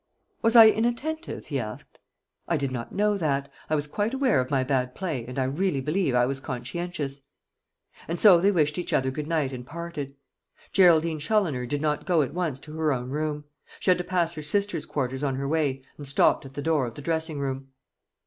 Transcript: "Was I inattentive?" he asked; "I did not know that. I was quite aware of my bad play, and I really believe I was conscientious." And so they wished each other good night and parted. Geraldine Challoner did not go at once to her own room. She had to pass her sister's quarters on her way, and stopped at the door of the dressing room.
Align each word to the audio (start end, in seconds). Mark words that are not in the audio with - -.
"Was 0.41 0.55
I 0.55 0.67
inattentive?" 0.67 1.45
he 1.45 1.59
asked; 1.59 1.99
"I 2.47 2.57
did 2.57 2.71
not 2.71 2.91
know 2.91 3.19
that. 3.19 3.51
I 3.69 3.75
was 3.75 3.85
quite 3.85 4.15
aware 4.15 4.41
of 4.41 4.49
my 4.49 4.63
bad 4.63 4.95
play, 4.95 5.23
and 5.27 5.37
I 5.37 5.43
really 5.43 5.79
believe 5.79 6.15
I 6.15 6.25
was 6.25 6.39
conscientious." 6.39 7.21
And 8.07 8.19
so 8.19 8.41
they 8.41 8.49
wished 8.51 8.79
each 8.79 8.93
other 8.93 9.11
good 9.11 9.27
night 9.27 9.53
and 9.53 9.63
parted. 9.63 10.15
Geraldine 10.71 11.19
Challoner 11.19 11.67
did 11.67 11.81
not 11.83 12.07
go 12.07 12.23
at 12.23 12.33
once 12.33 12.59
to 12.61 12.73
her 12.79 12.91
own 12.91 13.11
room. 13.11 13.43
She 13.79 13.91
had 13.91 13.99
to 13.99 14.03
pass 14.03 14.33
her 14.33 14.41
sister's 14.41 14.87
quarters 14.87 15.23
on 15.23 15.35
her 15.35 15.47
way, 15.47 15.83
and 15.99 16.07
stopped 16.07 16.47
at 16.47 16.53
the 16.55 16.63
door 16.63 16.87
of 16.87 16.95
the 16.95 17.03
dressing 17.03 17.37
room. 17.37 17.67